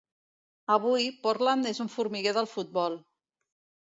Avui, 0.75 1.05
Portland 1.25 1.69
és 1.73 1.83
un 1.85 1.91
formiguer 1.97 2.33
del 2.39 2.49
futbol. 2.53 2.99